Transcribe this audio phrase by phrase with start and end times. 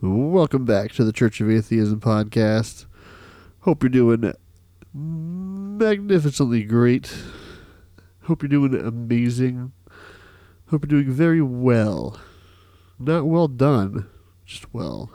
[0.00, 2.86] Welcome back to the Church of Atheism podcast.
[3.62, 4.32] Hope you're doing
[4.94, 7.12] magnificently great.
[8.22, 9.72] Hope you're doing amazing.
[10.68, 12.20] Hope you're doing very well.
[13.00, 14.08] Not well done,
[14.46, 15.10] just well.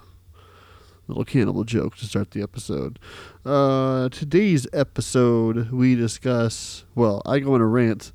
[1.08, 3.00] Little cannibal joke to start the episode.
[3.46, 8.12] Uh, today's episode, we discuss, well, I go on a rant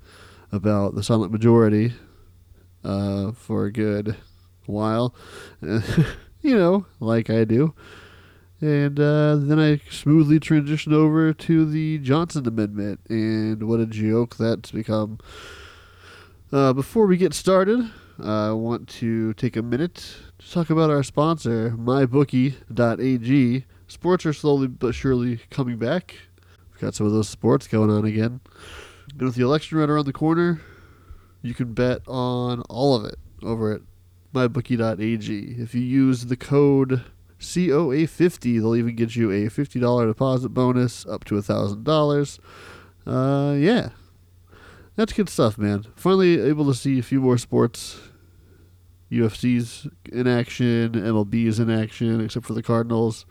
[0.52, 1.94] about the silent majority
[2.84, 4.16] uh, for a good
[4.66, 5.14] while.
[6.42, 7.74] you know, like I do.
[8.60, 14.36] And uh, then I smoothly transitioned over to the Johnson Amendment, and what a joke
[14.36, 15.18] that's become.
[16.50, 17.88] Uh, before we get started,
[18.20, 23.64] I want to take a minute to talk about our sponsor, MyBookie.ag.
[23.86, 26.16] Sports are slowly but surely coming back.
[26.72, 28.40] We've got some of those sports going on again.
[29.12, 30.60] And with the election right around the corner,
[31.42, 33.82] you can bet on all of it over at
[34.34, 35.56] mybookie.ag.
[35.58, 37.04] If you use the code
[37.40, 42.38] COA50, they'll even get you a $50 deposit bonus up to $1,000.
[43.06, 43.90] Uh, yeah.
[44.96, 45.84] That's good stuff, man.
[45.94, 48.00] Finally able to see a few more sports.
[49.10, 53.24] UFC's in action, MLB is in action, except for the Cardinals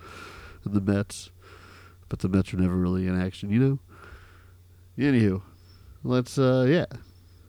[0.63, 1.29] and the Mets.
[2.09, 3.79] But the Mets are never really in action, you know?
[4.97, 5.43] Anywho,
[6.03, 6.85] let's, uh, yeah.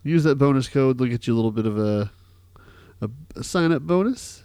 [0.03, 0.98] Use that bonus code.
[0.98, 2.11] They'll get you a little bit of a
[3.01, 4.43] a, a sign up bonus.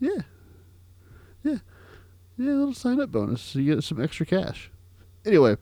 [0.00, 0.22] Yeah.
[1.42, 1.58] Yeah.
[2.38, 3.40] Yeah, a little sign up bonus.
[3.40, 4.70] So you get some extra cash.
[5.24, 5.56] Anyway,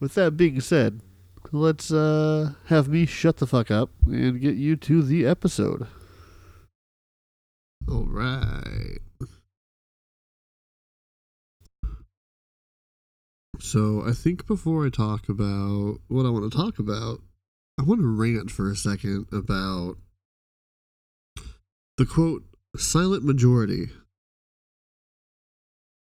[0.00, 1.00] with that being said,
[1.52, 5.86] let's uh, have me shut the fuck up and get you to the episode.
[7.88, 8.98] All right.
[13.60, 17.20] So I think before I talk about what I want to talk about,
[17.78, 19.96] I want to rant for a second about
[21.96, 22.44] the quote
[22.76, 23.86] silent majority.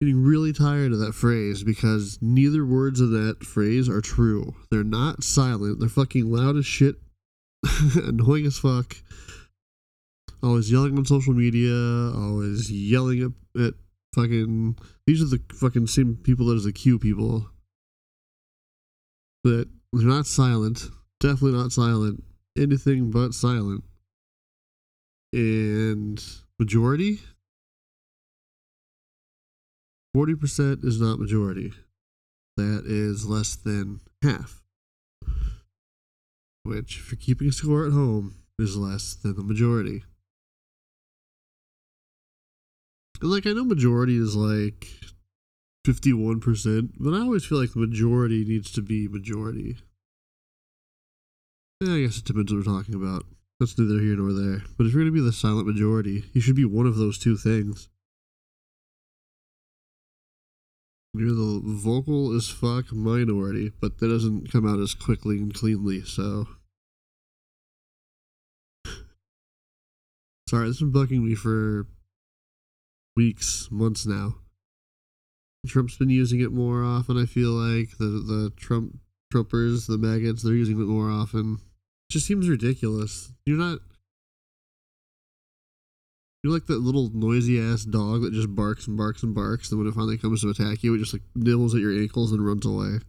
[0.01, 4.55] Getting really tired of that phrase because neither words of that phrase are true.
[4.71, 5.79] They're not silent.
[5.79, 6.95] They're fucking loud as shit,
[7.95, 8.95] annoying as fuck.
[10.41, 11.73] Always yelling on social media.
[12.15, 13.73] Always yelling at, at
[14.15, 14.77] fucking.
[15.05, 17.49] These are the fucking same people that as the Q people.
[19.43, 20.87] But they're not silent.
[21.19, 22.23] Definitely not silent.
[22.57, 23.83] Anything but silent
[25.33, 26.23] and
[26.59, 27.19] majority?
[30.15, 31.73] 40% is not majority.
[32.57, 34.61] That is less than half.
[36.63, 40.03] Which if you're keeping score at home is less than the majority.
[43.21, 44.87] And like i know majority is like
[45.85, 49.77] 51% but i always feel like the majority needs to be majority.
[51.81, 53.25] Yeah, i guess it depends what we're talking about
[53.59, 54.63] that's neither here nor there.
[54.77, 57.17] But if you're going to be the silent majority, you should be one of those
[57.17, 57.89] two things.
[61.13, 66.03] You're the vocal as fuck minority, but that doesn't come out as quickly and cleanly,
[66.03, 66.47] so.
[70.47, 71.87] Sorry, this has been bugging me for
[73.17, 74.35] weeks, months now.
[75.67, 77.97] Trump's been using it more often, I feel like.
[77.97, 78.99] The the Trump
[79.33, 81.59] Trumpers, the maggots, they're using it more often
[82.09, 83.31] just seems ridiculous.
[83.45, 83.79] You're not.
[86.43, 89.71] You're like that little noisy ass dog that just barks and barks and barks.
[89.71, 92.31] and when it finally comes to attack you, it just like nibbles at your ankles
[92.31, 92.99] and runs away.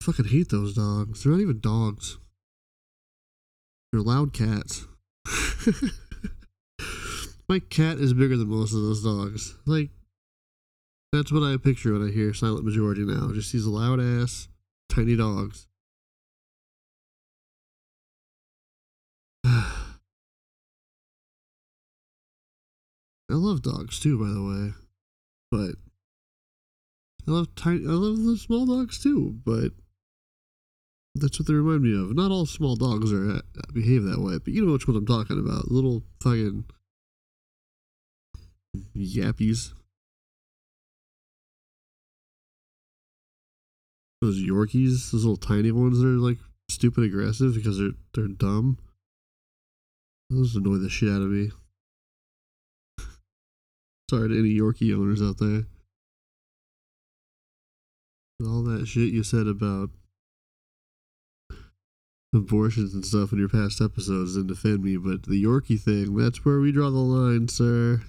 [0.00, 1.24] I fucking hate those dogs.
[1.24, 2.18] They're not even dogs.
[3.90, 4.86] They're loud cats.
[7.48, 9.54] My cat is bigger than most of those dogs.
[9.64, 9.88] Like,
[11.12, 13.32] that's what I picture when I hear silent majority now.
[13.32, 14.48] Just these loud ass,
[14.90, 15.67] tiny dogs.
[23.30, 24.74] I love dogs too, by the way,
[25.50, 25.76] but
[27.26, 27.86] I love tiny.
[27.86, 29.72] I love the small dogs too, but
[31.14, 32.14] that's what they remind me of.
[32.14, 33.40] Not all small dogs are uh,
[33.74, 35.70] behave that way, but you know which one I'm talking about.
[35.70, 36.64] Little fucking
[38.96, 39.72] yappies.
[44.22, 46.38] Those Yorkies, those little tiny ones that are like
[46.70, 48.78] stupid aggressive because they're they're dumb.
[50.30, 51.50] Those annoy the shit out of me.
[54.10, 55.66] Sorry to any Yorkie owners out there.
[58.40, 59.90] All that shit you said about
[62.34, 66.44] abortions and stuff in your past episodes didn't offend me, but the Yorkie thing, that's
[66.44, 68.00] where we draw the line, sir.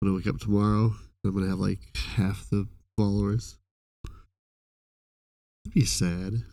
[0.00, 0.94] When I wake up tomorrow,
[1.24, 1.80] I'm gonna have like
[2.14, 3.58] half the followers.
[5.64, 6.44] It'd be sad.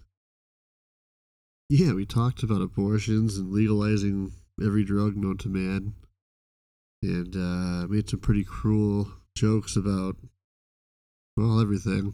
[1.69, 5.93] Yeah, we talked about abortions and legalizing every drug known to man.
[7.01, 10.15] And uh, made some pretty cruel jokes about
[11.37, 12.13] well everything,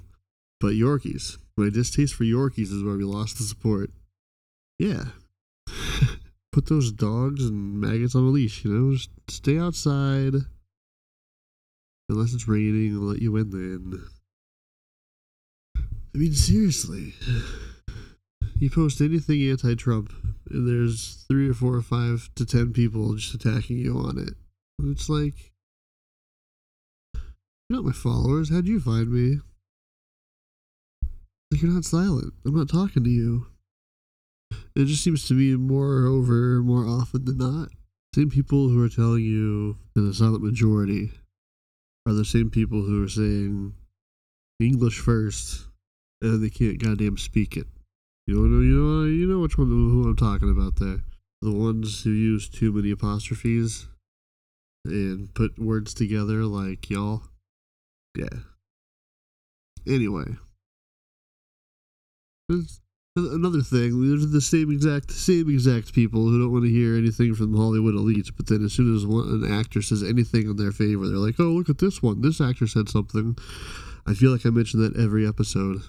[0.59, 1.37] but Yorkies.
[1.57, 3.91] My distaste for Yorkies is where we lost the support.
[4.79, 5.05] Yeah,
[6.51, 8.65] put those dogs and maggots on a leash.
[8.65, 10.33] You know, just stay outside
[12.09, 14.03] unless it's raining I'll let you in then.
[16.13, 17.13] I mean, seriously.
[18.59, 20.13] You post anything anti Trump,
[20.49, 24.35] and there's three or four or five to ten people just attacking you on it.
[24.83, 25.51] It's like,
[27.13, 28.49] you're not my followers.
[28.49, 29.39] How'd you find me?
[31.51, 32.33] Like, you're not silent.
[32.45, 33.47] I'm not talking to you.
[34.75, 37.69] It just seems to me more over more often than not.
[38.15, 41.11] Same people who are telling you that the silent majority
[42.05, 43.73] are the same people who are saying
[44.59, 45.65] English first
[46.21, 47.67] and they can't goddamn speak it.
[48.27, 51.01] You know, you know, you know which one who I'm talking about there.
[51.41, 53.87] The ones who use too many apostrophes
[54.85, 57.23] and put words together like y'all.
[58.15, 58.39] Yeah.
[59.87, 60.25] Anyway,
[62.49, 62.79] There's
[63.15, 64.01] another thing.
[64.01, 67.55] These are the same exact same exact people who don't want to hear anything from
[67.55, 68.31] Hollywood elites.
[68.35, 71.39] But then as soon as one, an actor says anything in their favor, they're like,
[71.39, 72.21] "Oh, look at this one.
[72.21, 73.37] This actor said something."
[74.05, 75.83] I feel like I mention that every episode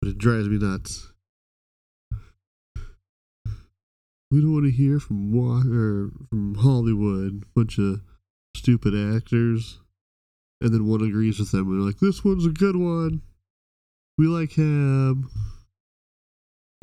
[0.00, 1.12] but it drives me nuts.
[4.30, 8.02] We don't want to hear from or from Hollywood, bunch of
[8.54, 9.80] stupid actors,
[10.60, 11.70] and then one agrees with them.
[11.70, 13.22] They're like, "This one's a good one.
[14.18, 15.30] We like him."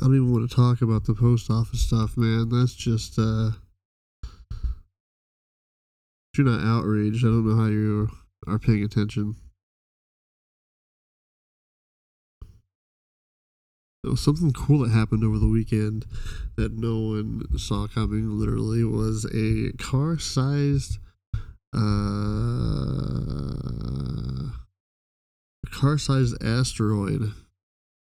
[0.00, 2.48] I don't even want to talk about the post office stuff, man.
[2.48, 3.52] That's just uh
[6.34, 8.10] if you're not outraged, I don't know how you
[8.48, 9.36] are paying attention.
[14.04, 16.04] There something cool that happened over the weekend
[16.56, 18.38] that no one saw coming.
[18.38, 20.98] Literally, was a car-sized,
[21.74, 21.78] uh,
[25.70, 27.32] car-sized asteroid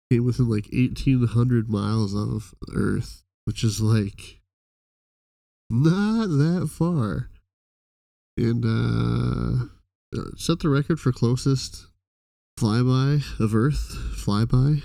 [0.09, 4.41] came within like 1,800 miles of Earth, which is like
[5.69, 7.29] not that far
[8.37, 9.67] and uh,
[10.37, 11.89] set the record for closest
[12.57, 14.85] flyby of Earth flyby.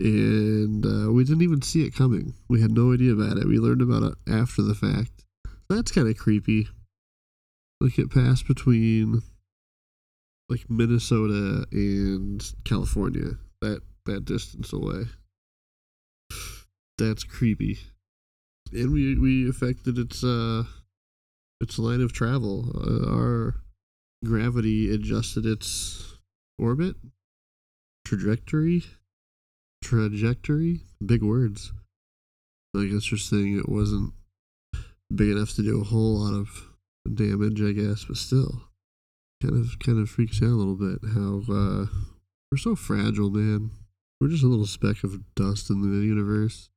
[0.00, 2.32] And uh, we didn't even see it coming.
[2.48, 3.46] We had no idea about it.
[3.46, 5.24] We learned about it after the fact.
[5.68, 6.68] That's kind of creepy.
[7.82, 9.22] Like it passed between
[10.48, 13.32] like Minnesota and California.
[13.60, 15.04] That that distance away.
[16.96, 17.78] That's creepy.
[18.72, 20.64] And we we affected its uh
[21.60, 22.70] its line of travel.
[22.74, 23.54] Uh, our
[24.24, 26.16] gravity adjusted its
[26.58, 26.96] orbit,
[28.04, 28.84] trajectory,
[29.82, 30.80] trajectory.
[31.04, 31.72] Big words.
[32.76, 34.12] I guess you're saying it wasn't
[35.14, 36.48] big enough to do a whole lot of
[37.12, 38.62] damage, I guess, but still,
[39.42, 41.86] kind of kind of freaks out a little bit how uh,
[42.50, 43.70] we're so fragile, man.
[44.20, 46.68] We're just a little speck of dust in the universe.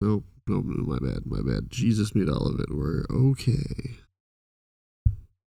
[0.00, 0.24] Nope.
[0.48, 1.70] No, my bad, my bad.
[1.70, 2.74] Jesus made all of it.
[2.74, 3.98] We're okay.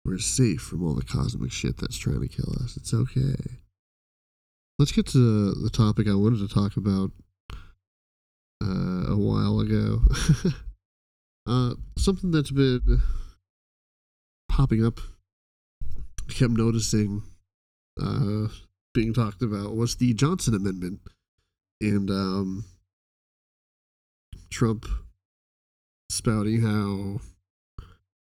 [0.04, 2.76] We're safe from all the cosmic shit that's trying to kill us.
[2.76, 3.36] It's okay.
[4.80, 7.10] Let's get to the topic I wanted to talk about
[8.64, 10.00] uh, a while ago.
[11.46, 13.02] uh, something that's been
[14.48, 14.98] popping up,
[16.26, 17.24] I kept noticing
[18.02, 18.46] uh,
[18.94, 21.00] being talked about was the Johnson Amendment.
[21.82, 22.64] And um,
[24.48, 24.86] Trump
[26.08, 27.20] spouting how,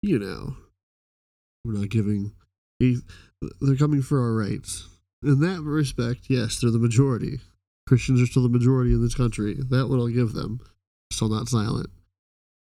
[0.01, 0.57] you know,
[1.65, 2.35] we're not giving,
[2.79, 4.87] they're coming for our rights.
[5.23, 7.41] In that respect, yes, they're the majority.
[7.87, 9.55] Christians are still the majority in this country.
[9.55, 10.61] That one I'll give them.
[11.13, 11.89] Still not silent.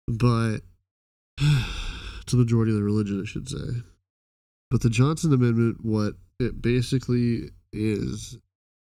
[0.09, 0.59] But
[1.41, 3.83] it's the majority of the religion, I should say.
[4.71, 8.39] But the Johnson Amendment, what it basically is,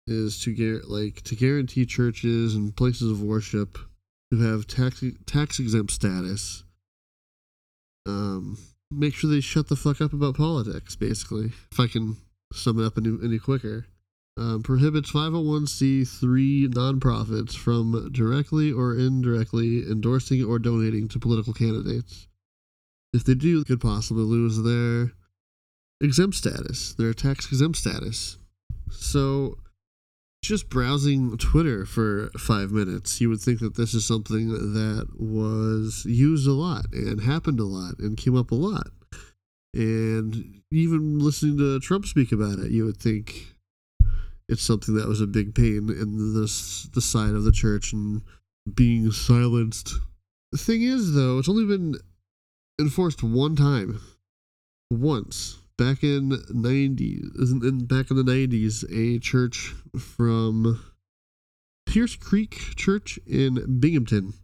[0.06, 3.78] is to get like to guarantee churches and places of worship
[4.32, 6.64] to have tax tax exempt status
[8.06, 8.58] um,
[8.90, 10.96] make sure they shut the fuck up about politics.
[10.96, 12.16] Basically, if I can
[12.52, 13.87] sum it up any, any quicker,
[14.37, 22.26] um, prohibits 501c3 nonprofits from directly or indirectly endorsing or donating to political candidates.
[23.12, 25.12] If they do, could possibly lose their
[26.00, 28.38] exempt status, their tax exempt status.
[28.90, 29.59] So
[30.42, 36.04] just browsing Twitter for five minutes, you would think that this is something that was
[36.07, 38.88] used a lot and happened a lot and came up a lot.
[39.72, 43.54] And even listening to Trump speak about it, you would think
[44.48, 48.22] it's something that was a big pain in this the side of the church and
[48.74, 49.94] being silenced.
[50.52, 51.96] The thing is, though, it's only been
[52.80, 54.00] enforced one time,
[54.90, 60.80] once back in ninety, in back in the nineties, a church from
[61.86, 64.34] Pierce Creek Church in Binghamton.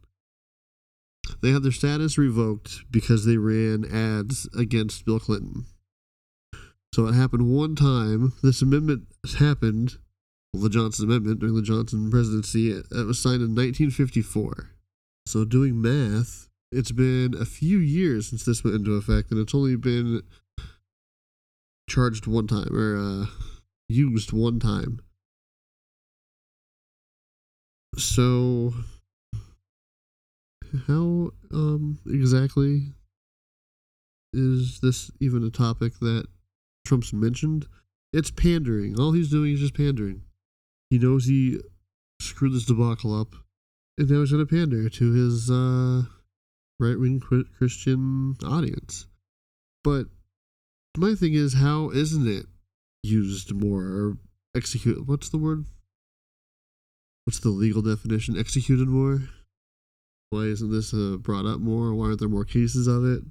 [1.43, 5.67] They had their status revoked because they ran ads against Bill Clinton.
[6.95, 8.33] So it happened one time.
[8.43, 9.07] This amendment
[9.39, 9.99] happened,
[10.53, 12.71] well, the Johnson Amendment during the Johnson presidency.
[12.71, 14.71] It was signed in 1954.
[15.27, 19.55] So doing math, it's been a few years since this went into effect, and it's
[19.55, 20.23] only been
[21.89, 23.27] charged one time or uh,
[23.89, 25.01] used one time.
[27.97, 28.75] So,
[30.87, 32.93] how um, exactly
[34.33, 36.27] is this even a topic that
[36.87, 37.67] Trump's mentioned?
[38.13, 38.99] It's pandering.
[38.99, 40.23] All he's doing is just pandering.
[40.91, 41.61] He knows he
[42.21, 43.35] screwed this debacle up,
[43.99, 46.03] and now he's going to pander to his uh,
[46.79, 47.21] right wing
[47.59, 49.07] Christian audience.
[49.83, 50.07] But
[50.97, 52.47] my thing is, how isn't it
[53.03, 54.19] used more or
[54.57, 55.07] execute?
[55.07, 55.67] What's the word?
[57.25, 58.39] What's the legal definition?
[58.39, 59.29] Executed more?
[60.31, 61.95] Why isn't this uh, brought up more?
[61.95, 63.23] Why aren't there more cases of it?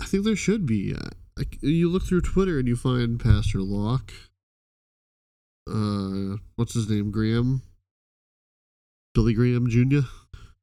[0.00, 0.94] I think there should be.
[1.36, 4.12] Like, you look through Twitter and you find Pastor Locke.
[5.68, 7.10] Uh, what's his name?
[7.10, 7.62] Graham.
[9.14, 10.06] Billy Graham Jr.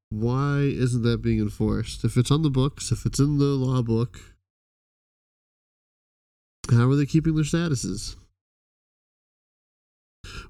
[0.09, 2.03] Why isn't that being enforced?
[2.03, 4.19] If it's on the books, if it's in the law book,
[6.69, 8.15] how are they keeping their statuses?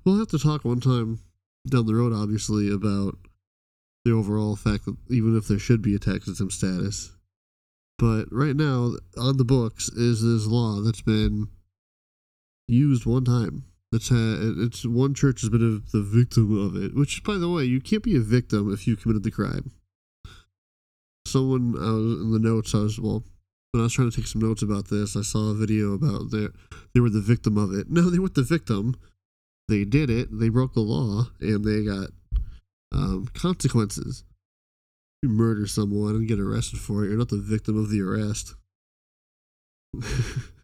[0.04, 1.20] We'll have to talk one time
[1.68, 3.18] down the road, obviously, about
[4.06, 7.12] the overall fact that even if there should be a tax exempt status.
[7.98, 11.48] But right now, on the books, is this law that's been
[12.68, 13.66] used one time.
[13.92, 14.18] That's had,
[14.58, 16.96] it's one church has been a, the victim of it.
[16.96, 19.72] Which, by the way, you can't be a victim if you committed the crime.
[21.28, 22.74] Someone I was in the notes.
[22.74, 23.24] I was well
[23.74, 26.30] when I was trying to take some notes about this, I saw a video about
[26.30, 26.48] they
[26.94, 27.88] they were the victim of it.
[27.90, 28.96] No, they weren't the victim.
[29.68, 30.28] They did it.
[30.32, 32.10] They broke the law, and they got
[32.94, 34.24] um, consequences.
[35.22, 37.10] You murder someone and get arrested for it.
[37.10, 38.56] You're not the victim of the arrest.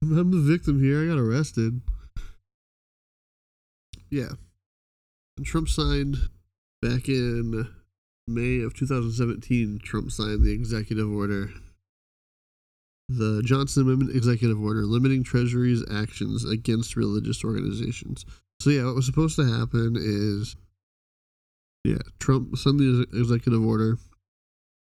[0.02, 1.04] I'm the victim here.
[1.04, 1.82] I got arrested.
[4.10, 4.32] Yeah.
[5.38, 6.18] And Trump signed
[6.82, 7.70] back in
[8.28, 9.80] May of 2017.
[9.84, 11.52] Trump signed the executive order
[13.10, 18.24] the Johnson Amendment executive order limiting Treasury's actions against religious organizations.
[18.62, 20.56] So yeah, what was supposed to happen is,
[21.84, 23.98] yeah, Trump signed the executive order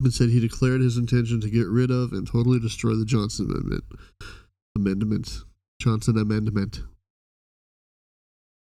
[0.02, 3.48] and said he declared his intention to get rid of and totally destroy the Johnson
[3.50, 3.84] Amendment.
[4.76, 5.44] Amendment.
[5.82, 6.82] Johnson Amendment.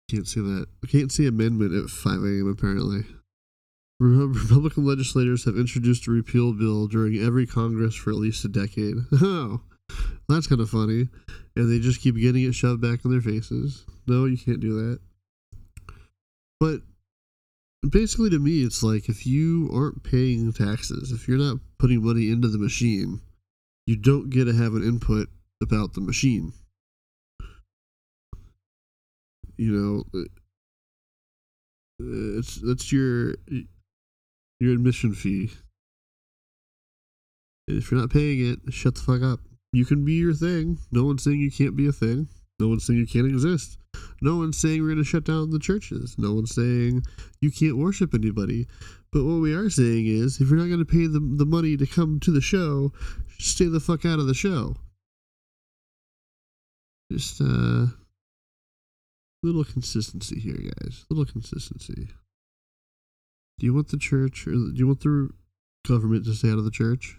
[0.09, 0.67] Can't see that.
[0.83, 2.47] I Can't see amendment at 5 a.m.
[2.47, 3.01] apparently.
[3.99, 8.95] Republican legislators have introduced a repeal bill during every Congress for at least a decade.
[9.21, 9.61] Oh,
[10.29, 11.09] that's kind of funny.
[11.55, 13.85] And they just keep getting it shoved back in their faces.
[14.07, 14.99] No, you can't do that.
[16.59, 16.81] But
[17.89, 22.29] basically, to me, it's like if you aren't paying taxes, if you're not putting money
[22.29, 23.21] into the machine,
[23.85, 25.27] you don't get to have an input
[25.61, 26.53] about the machine.
[29.57, 30.23] You know, uh,
[32.39, 33.35] it's that's your
[34.59, 35.51] your admission fee.
[37.67, 39.39] if you're not paying it, shut the fuck up.
[39.71, 40.79] You can be your thing.
[40.91, 42.29] No one's saying you can't be a thing.
[42.59, 43.77] No one's saying you can't exist.
[44.21, 46.15] No one's saying we're going to shut down the churches.
[46.17, 47.03] No one's saying
[47.41, 48.67] you can't worship anybody.
[49.11, 51.77] But what we are saying is if you're not going to pay the, the money
[51.77, 52.93] to come to the show,
[53.37, 54.75] stay the fuck out of the show.
[57.11, 57.87] Just uh
[59.43, 61.05] little consistency here, guys.
[61.09, 62.07] Little consistency.
[63.59, 65.29] Do you want the church or do you want the
[65.87, 67.17] government to stay out of the church?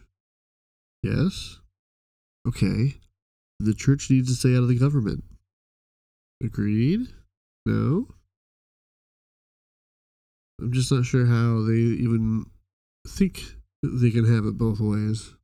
[1.02, 1.58] Yes.
[2.48, 2.96] Okay.
[3.60, 5.24] The church needs to stay out of the government.
[6.42, 7.08] Agreed?
[7.66, 8.08] No?
[10.60, 12.46] I'm just not sure how they even
[13.06, 13.42] think
[13.82, 15.34] they can have it both ways.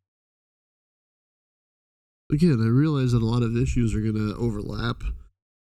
[2.33, 5.02] Again, I realize that a lot of issues are going to overlap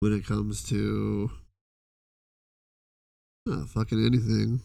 [0.02, 1.32] when it comes to
[3.50, 4.62] uh, fucking anything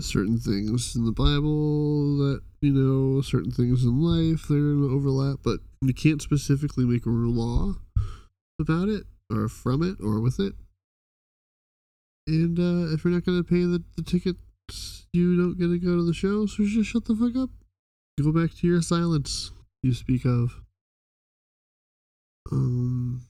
[0.00, 4.94] certain things in the Bible that, you know, certain things in life, they're going to
[4.94, 7.74] overlap, but you can't specifically make a law
[8.60, 10.54] about it or from it or with it.
[12.26, 15.78] And uh, if you're not going to pay the, the tickets, you don't get to
[15.78, 17.50] go to the show, so just shut the fuck up.
[18.22, 19.52] Go back to your silence
[19.82, 20.60] you speak of.
[22.50, 23.22] Um,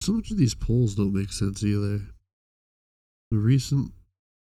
[0.00, 2.00] So much of these polls don't make sense either.
[3.30, 3.92] The recent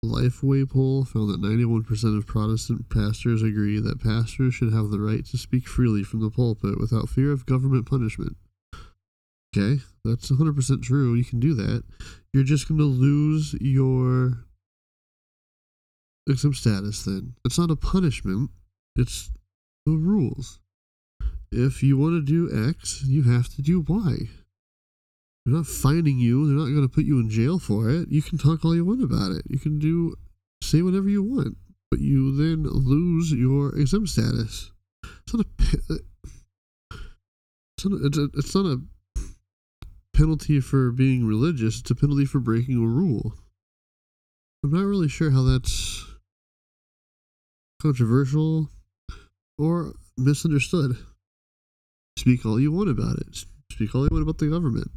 [0.04, 5.24] Lifeway poll found that 91% of Protestant pastors agree that pastors should have the right
[5.26, 8.36] to speak freely from the pulpit without fear of government punishment.
[9.56, 11.14] Okay, that's 100% true.
[11.14, 11.82] You can do that.
[12.32, 14.44] You're just going to lose your
[16.28, 17.34] exempt status then.
[17.44, 18.50] It's not a punishment,
[18.94, 19.30] it's
[19.84, 20.60] the rules.
[21.50, 24.28] If you want to do X, you have to do Y.
[25.48, 26.46] They're not finding you.
[26.46, 28.10] They're not going to put you in jail for it.
[28.10, 29.44] You can talk all you want about it.
[29.48, 30.14] You can do,
[30.62, 31.56] say whatever you want,
[31.90, 34.72] but you then lose your exempt status.
[35.02, 36.96] It's not a, uh,
[37.78, 38.80] it's not a, it's, a, it's not a
[40.14, 41.80] penalty for being religious.
[41.80, 43.32] It's a penalty for breaking a rule.
[44.62, 46.04] I'm not really sure how that's
[47.80, 48.68] controversial
[49.56, 50.98] or misunderstood.
[52.18, 53.46] Speak all you want about it.
[53.72, 54.90] Speak all you want about the government.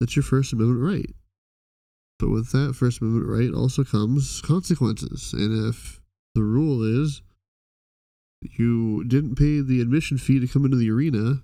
[0.00, 1.14] That's your First Amendment right.
[2.18, 5.32] But with that First Amendment right also comes consequences.
[5.32, 6.00] And if
[6.34, 7.22] the rule is
[8.42, 11.42] you didn't pay the admission fee to come into the arena,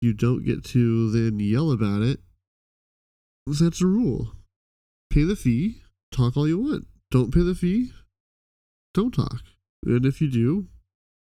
[0.00, 2.20] you don't get to then yell about it.
[3.46, 4.32] That's a rule.
[5.10, 6.86] Pay the fee, talk all you want.
[7.10, 7.92] Don't pay the fee,
[8.92, 9.42] don't talk.
[9.84, 10.68] And if you do,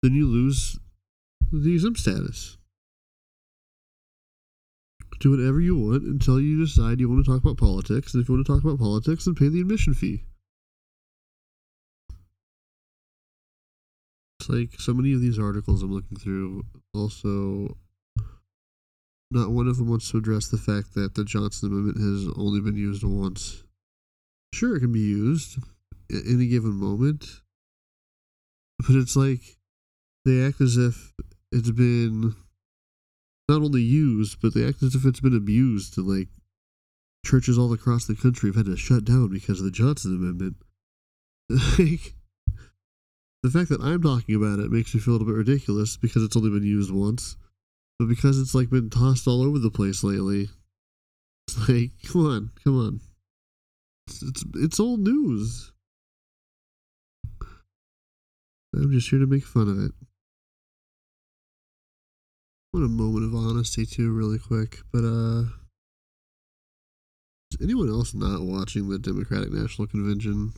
[0.02, 0.80] then you lose
[1.52, 2.58] the exempt status.
[5.22, 8.14] Do whatever you want until you decide you want to talk about politics.
[8.14, 10.24] And if you want to talk about politics, then pay the admission fee.
[14.40, 16.64] It's like so many of these articles I'm looking through
[16.96, 17.78] also
[19.30, 22.60] not one of them wants to address the fact that the Johnson Amendment has only
[22.60, 23.64] been used once.
[24.54, 25.60] Sure, it can be used
[26.12, 27.26] at any given moment,
[28.80, 29.40] but it's like
[30.26, 31.14] they act as if
[31.52, 32.36] it's been
[33.52, 35.98] not only used, but they act as if it's been abused.
[35.98, 36.30] And like
[37.26, 40.56] churches all across the country have had to shut down because of the Johnson Amendment.
[41.50, 42.16] like
[43.44, 46.24] the fact that I'm talking about it makes me feel a little bit ridiculous because
[46.24, 47.36] it's only been used once.
[48.00, 50.50] But because it's like been tossed all over the place lately,
[51.48, 53.02] it's like, come on, come on.
[54.08, 55.72] It's it's, it's old news.
[58.74, 59.92] I'm just here to make fun of it.
[62.72, 64.80] What a moment of honesty too, really quick.
[64.94, 65.44] But uh
[67.52, 70.54] is anyone else not watching the Democratic National Convention?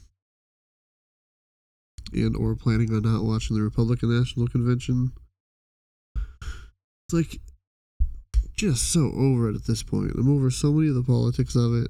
[2.14, 5.14] And or planning on not watching the Republican National Convention?
[6.16, 7.42] It's like
[8.56, 10.12] just so over it at this point.
[10.16, 11.90] I'm over so many of the politics of it.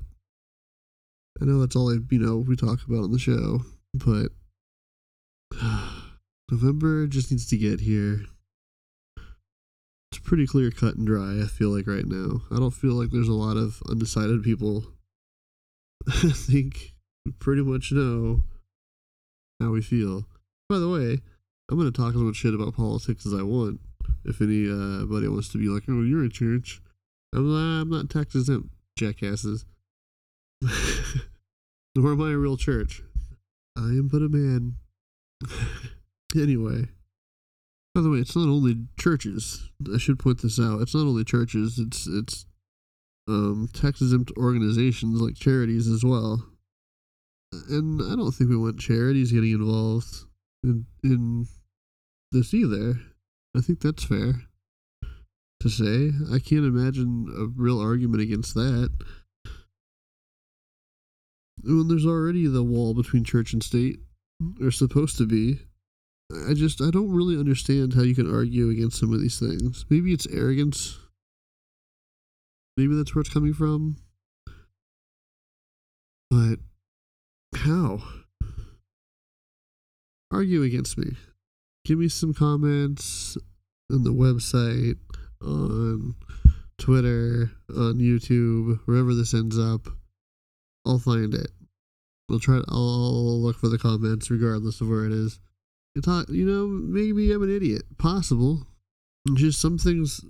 [1.41, 4.29] I know that's all I you know we talk about on the show, but
[6.49, 8.21] November just needs to get here.
[10.13, 12.43] It's pretty clear cut and dry, I feel like right now.
[12.51, 14.85] I don't feel like there's a lot of undecided people.
[16.07, 16.93] I think
[17.39, 18.43] pretty much know
[19.59, 20.27] how we feel.
[20.69, 21.17] By the way,
[21.67, 23.79] I'm to talk as much shit about politics as I want.
[24.23, 26.79] If anybody uh, wants to be like, oh, you're a church.
[27.33, 29.65] I'm not, I'm not tax exempt, jackasses.
[31.95, 33.01] Nor am I a real church.
[33.75, 34.75] I am but a man.
[36.35, 36.87] Anyway,
[37.93, 39.69] by the way, it's not only churches.
[39.93, 40.81] I should point this out.
[40.81, 41.77] It's not only churches.
[41.77, 42.45] It's it's
[43.27, 46.43] um, tax exempt organizations like charities as well.
[47.69, 50.25] And I don't think we want charities getting involved
[50.63, 51.47] in in
[52.31, 52.99] this either.
[53.55, 54.41] I think that's fair
[55.61, 56.11] to say.
[56.33, 58.89] I can't imagine a real argument against that.
[61.63, 63.99] When there's already the wall between church and state,
[64.59, 65.59] or supposed to be.
[66.49, 69.85] I just I don't really understand how you can argue against some of these things.
[69.89, 70.97] Maybe it's arrogance.
[72.77, 73.97] Maybe that's where it's coming from.
[76.29, 76.57] But
[77.55, 78.01] how?
[80.31, 81.15] Argue against me.
[81.85, 83.37] Give me some comments
[83.91, 84.97] on the website,
[85.41, 86.15] on
[86.79, 89.87] Twitter, on YouTube, wherever this ends up.
[90.85, 91.51] I'll find it.
[92.31, 92.61] I'll try.
[92.67, 95.39] I'll look for the comments regardless of where it is
[95.95, 97.83] you know, maybe I'm an idiot.
[97.97, 98.65] Possible.
[99.35, 100.21] Just some things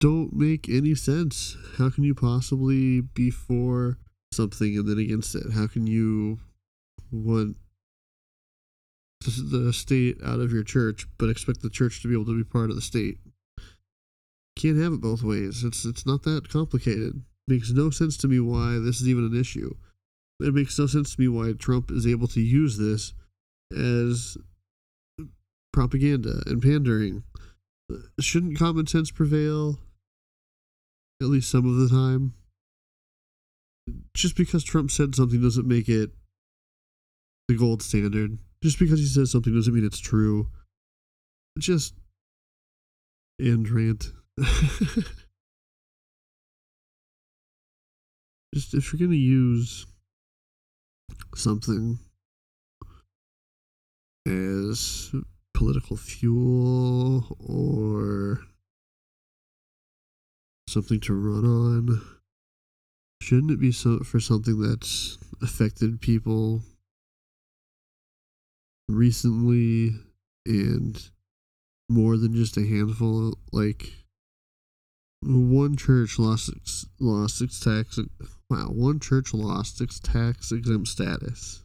[0.00, 1.56] don't make any sense.
[1.78, 3.98] How can you possibly be for
[4.32, 5.52] something and then against it?
[5.52, 6.38] How can you
[7.10, 7.56] want
[9.20, 12.44] the state out of your church but expect the church to be able to be
[12.44, 13.18] part of the state?
[14.56, 15.64] Can't have it both ways.
[15.64, 17.22] It's it's not that complicated.
[17.48, 19.74] Makes no sense to me why this is even an issue.
[20.40, 23.12] It makes no sense to me why Trump is able to use this
[23.72, 24.36] as
[25.72, 27.24] propaganda and pandering.
[28.20, 29.78] Shouldn't common sense prevail?
[31.20, 32.34] at least some of the time.
[34.14, 36.10] Just because Trump said something doesn't make it
[37.48, 38.38] the gold standard.
[38.62, 40.48] Just because he says something doesn't mean it's true.
[41.58, 41.94] Just
[43.40, 44.12] end rant.
[48.54, 49.86] Just if you're gonna use
[51.34, 51.98] something
[54.26, 55.14] as
[55.54, 58.40] political fuel or
[60.68, 62.02] something to run on,
[63.22, 66.62] shouldn't it be so for something that's affected people
[68.88, 69.92] recently
[70.44, 71.10] and
[71.88, 73.38] more than just a handful?
[73.52, 73.92] Like
[75.22, 77.98] one church lost its lost its tax
[78.50, 81.64] wow one church lost its tax exempt status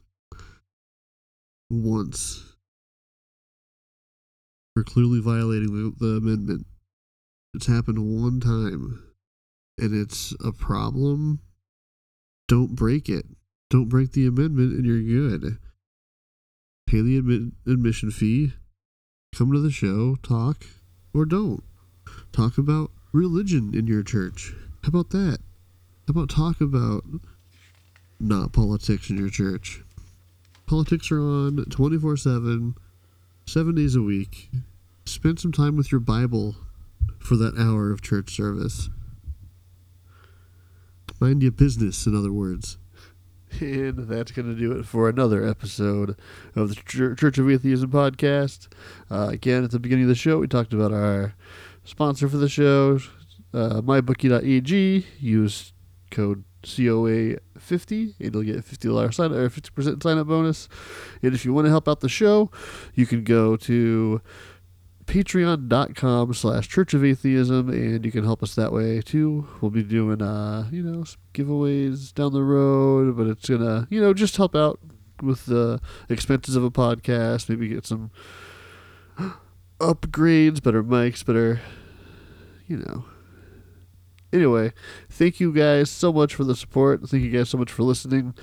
[1.70, 2.51] once
[4.74, 6.66] for clearly violating the, the amendment.
[7.54, 9.12] It's happened one time
[9.78, 11.40] and it's a problem.
[12.48, 13.26] Don't break it.
[13.70, 15.58] Don't break the amendment and you're good.
[16.86, 18.52] Pay the admi- admission fee.
[19.34, 20.66] Come to the show talk
[21.14, 21.62] or don't.
[22.32, 24.52] Talk about religion in your church.
[24.82, 25.38] How about that?
[26.06, 27.04] How about talk about
[28.20, 29.82] not politics in your church?
[30.66, 32.74] Politics are on 24 7,
[33.52, 34.48] seven days a week.
[35.04, 36.56] Spend some time with your Bible
[37.18, 38.88] for that hour of church service.
[41.20, 42.78] Mind your business, in other words.
[43.60, 46.16] And that's going to do it for another episode
[46.56, 46.76] of the
[47.14, 48.68] Church of Atheism podcast.
[49.10, 51.34] Uh, again, at the beginning of the show, we talked about our
[51.84, 53.00] sponsor for the show,
[53.52, 53.82] uh.
[55.18, 55.72] Use
[56.12, 60.68] code COA50 and you'll get a $50 sign or 50% sign up bonus.
[61.22, 62.50] And if you want to help out the show,
[62.94, 64.20] you can go to
[65.06, 69.82] patreon.com slash church of atheism and you can help us that way too we'll be
[69.82, 74.54] doing uh you know giveaways down the road but it's gonna you know just help
[74.54, 74.78] out
[75.20, 78.12] with the expenses of a podcast maybe get some
[79.80, 81.60] upgrades better mics better
[82.68, 83.04] you know
[84.32, 84.72] anyway
[85.08, 87.08] thank you guys so much for the support.
[87.08, 88.34] Thank you guys so much for listening.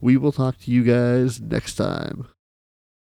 [0.00, 2.28] We will talk to you guys next time